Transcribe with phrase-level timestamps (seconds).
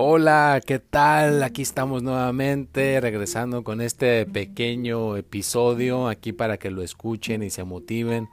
[0.00, 1.42] Hola, ¿qué tal?
[1.42, 7.64] Aquí estamos nuevamente regresando con este pequeño episodio aquí para que lo escuchen y se
[7.64, 8.28] motiven.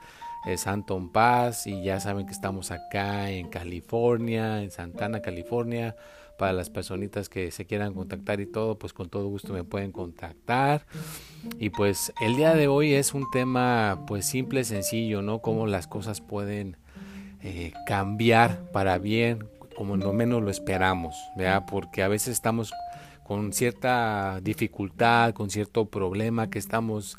[0.46, 5.96] Es Anton Paz y ya saben que estamos acá en California, en Santana, California.
[6.38, 9.92] Para las personitas que se quieran contactar y todo, pues con todo gusto me pueden
[9.92, 10.86] contactar.
[11.58, 15.40] Y pues el día de hoy es un tema pues simple, sencillo, ¿no?
[15.42, 16.78] Cómo las cosas pueden
[17.42, 21.66] eh, cambiar para bien como no menos lo esperamos, ¿verdad?
[21.70, 22.74] Porque a veces estamos
[23.24, 27.18] con cierta dificultad, con cierto problema que estamos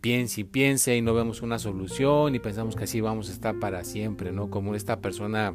[0.00, 3.58] piense y piense y no vemos una solución y pensamos que así vamos a estar
[3.58, 4.48] para siempre, ¿no?
[4.48, 5.54] Como esta persona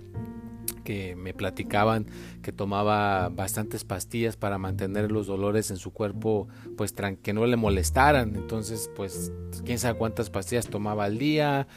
[0.84, 2.06] que me platicaban
[2.42, 7.58] que tomaba bastantes pastillas para mantener los dolores en su cuerpo pues que no le
[7.58, 9.34] molestaran entonces pues
[9.66, 11.68] quién sabe cuántas pastillas tomaba al día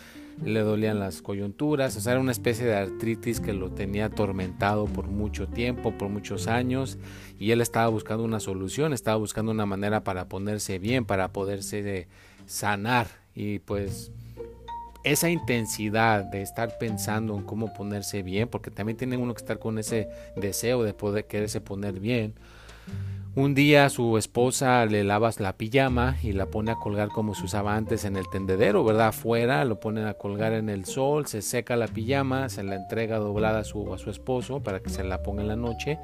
[0.45, 4.87] le dolían las coyunturas, o sea, era una especie de artritis que lo tenía atormentado
[4.87, 6.99] por mucho tiempo, por muchos años,
[7.39, 12.09] y él estaba buscando una solución, estaba buscando una manera para ponerse bien, para poderse
[12.47, 14.13] sanar, y pues
[15.05, 19.59] esa intensidad de estar pensando en cómo ponerse bien, porque también tiene uno que estar
[19.59, 22.35] con ese deseo de poder quererse poner bien,
[23.39, 27.45] un día su esposa le lavas la pijama y la pone a colgar como se
[27.45, 29.09] usaba antes en el tendedero, ¿verdad?
[29.09, 33.19] Afuera, lo ponen a colgar en el sol, se seca la pijama, se la entrega
[33.19, 36.01] doblada a su, a su esposo para que se la ponga en la noche.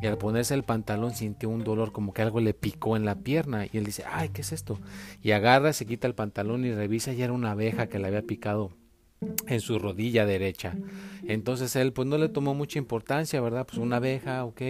[0.00, 3.16] Y al ponerse el pantalón sintió un dolor como que algo le picó en la
[3.16, 3.66] pierna.
[3.66, 4.78] Y él dice, ay, ¿qué es esto?
[5.20, 8.22] Y agarra, se quita el pantalón y revisa y era una abeja que le había
[8.22, 8.70] picado
[9.46, 10.74] en su rodilla derecha.
[11.26, 13.66] Entonces él pues no le tomó mucha importancia, ¿verdad?
[13.66, 14.60] Pues una abeja, ok,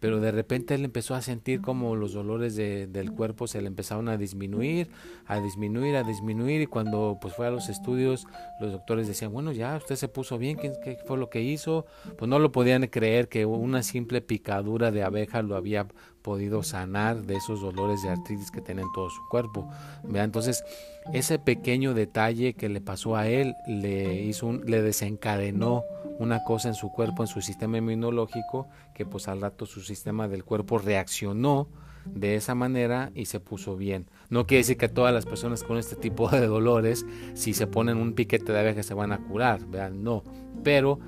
[0.00, 3.68] pero de repente él empezó a sentir como los dolores de, del cuerpo se le
[3.68, 4.90] empezaron a disminuir,
[5.26, 8.26] a disminuir, a disminuir y cuando pues fue a los estudios
[8.60, 11.86] los doctores decían, bueno ya usted se puso bien, ¿qué, qué fue lo que hizo?
[12.18, 15.86] Pues no lo podían creer que una simple picadura de abeja lo había
[16.24, 19.68] podido sanar de esos dolores de artritis que tiene en todo su cuerpo.
[20.12, 20.64] Entonces,
[21.12, 25.84] ese pequeño detalle que le pasó a él le hizo un, le desencadenó
[26.18, 30.26] una cosa en su cuerpo, en su sistema inmunológico, que pues al rato su sistema
[30.26, 31.68] del cuerpo reaccionó
[32.06, 34.06] de esa manera y se puso bien.
[34.30, 37.98] No quiere decir que todas las personas con este tipo de dolores, si se ponen
[37.98, 40.24] un piquete de abeja se van a curar, vean, no,
[40.62, 41.00] pero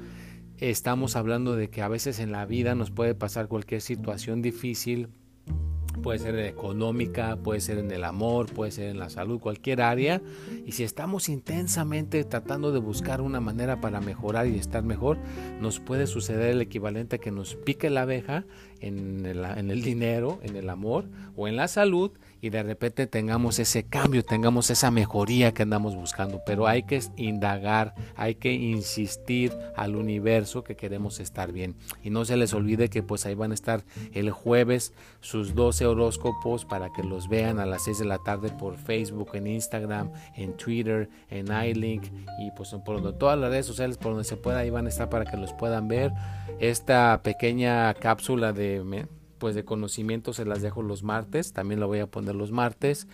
[0.58, 5.08] estamos hablando de que a veces en la vida nos puede pasar cualquier situación difícil,
[6.02, 10.22] puede ser económica, puede ser en el amor, puede ser en la salud, cualquier área.
[10.64, 15.18] Y si estamos intensamente tratando de buscar una manera para mejorar y estar mejor,
[15.60, 18.44] nos puede suceder el equivalente a que nos pique la abeja
[18.86, 19.26] en
[19.70, 24.22] el, dinero, en el amor o en la salud y de repente tengamos ese cambio,
[24.22, 26.42] tengamos esa mejoría que andamos buscando.
[26.46, 31.74] Pero hay que indagar, hay que insistir al universo que queremos estar bien.
[32.02, 35.86] Y no se les olvide que pues ahí van a estar el jueves sus 12
[35.86, 40.12] horóscopos para que los vean a las 6 de la tarde por Facebook, en Instagram,
[40.34, 42.04] en Twitter, en iLink
[42.38, 45.08] y pues por todas las redes sociales por donde se pueda ahí van a estar
[45.08, 46.12] para que los puedan ver.
[46.60, 48.75] Esta pequeña cápsula de
[49.38, 53.06] pues de conocimiento se las dejo los martes, también lo voy a poner los martes.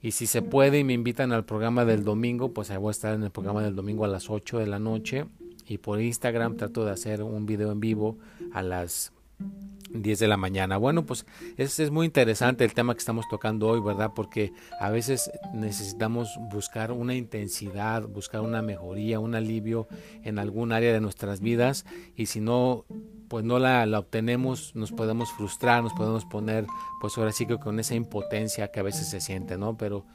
[0.00, 2.90] Y si se puede y me invitan al programa del domingo, pues ahí voy a
[2.92, 5.26] estar en el programa del domingo a las 8 de la noche.
[5.66, 8.16] Y por Instagram trato de hacer un video en vivo
[8.52, 9.12] a las
[9.90, 10.76] 10 de la mañana.
[10.76, 11.26] Bueno, pues
[11.56, 14.12] es, es muy interesante el tema que estamos tocando hoy, ¿verdad?
[14.14, 19.88] Porque a veces necesitamos buscar una intensidad, buscar una mejoría, un alivio
[20.22, 21.86] en algún área de nuestras vidas
[22.16, 22.84] y si no
[23.28, 26.66] pues no la, la, obtenemos, nos podemos frustrar, nos podemos poner,
[27.00, 29.76] pues ahora sí que con esa impotencia que a veces se siente, ¿no?
[29.76, 30.06] Pero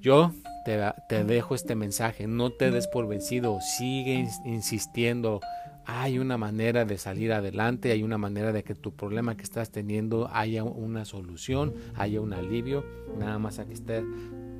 [0.00, 0.32] yo
[0.64, 5.40] te, te dejo este mensaje, no te des por vencido, sigue insistiendo,
[5.84, 9.70] hay una manera de salir adelante, hay una manera de que tu problema que estás
[9.70, 12.84] teniendo haya una solución, haya un alivio,
[13.18, 14.04] nada más hay que estar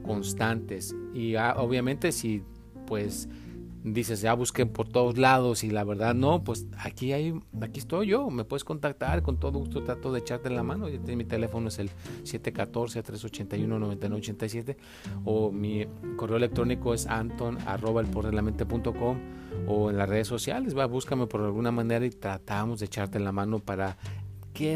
[0.03, 0.95] constantes.
[1.15, 2.43] Y ah, obviamente si
[2.87, 3.29] pues
[3.85, 8.07] dices ya busquen por todos lados y la verdad no, pues aquí hay, aquí estoy
[8.09, 11.79] yo, me puedes contactar con todo gusto, trato de echarte la mano, mi teléfono es
[11.79, 11.91] el
[12.25, 14.77] 714-381-9987
[15.25, 15.87] o mi
[16.17, 18.03] correo electrónico es anton arroba
[19.67, 23.33] o en las redes sociales, va, búscame por alguna manera y tratamos de echarte la
[23.33, 23.99] mano para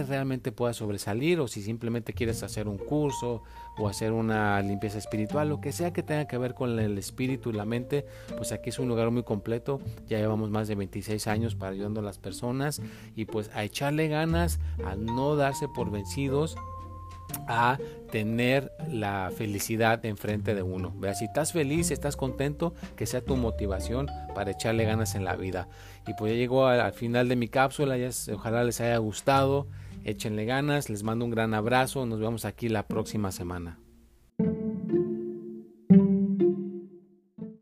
[0.06, 3.42] realmente pueda sobresalir o si simplemente quieres hacer un curso
[3.78, 7.50] o hacer una limpieza espiritual, lo que sea que tenga que ver con el espíritu
[7.50, 8.06] y la mente,
[8.36, 9.80] pues aquí es un lugar muy completo.
[10.08, 12.80] Ya llevamos más de 26 años para ayudando a las personas
[13.14, 16.56] y pues a echarle ganas, a no darse por vencidos
[17.46, 17.78] a
[18.10, 20.92] tener la felicidad enfrente de uno.
[20.96, 25.36] Vea, si estás feliz, estás contento, que sea tu motivación para echarle ganas en la
[25.36, 25.68] vida.
[26.06, 29.66] Y pues ya llegó al, final de mi cápsula, ya ojalá les haya gustado,
[30.04, 33.78] échenle ganas, les mando un gran abrazo, nos vemos aquí la próxima semana.